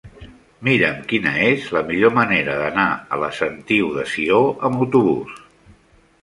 [0.67, 5.39] Mira'm quina és la millor manera d'anar a la Sentiu de Sió amb autobús.